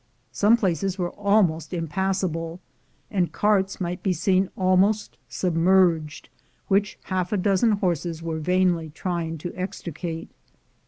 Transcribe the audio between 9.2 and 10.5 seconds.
to extricate.